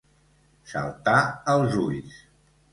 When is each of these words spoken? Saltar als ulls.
Saltar 0.71 1.15
als 1.55 1.79
ulls. 1.85 2.21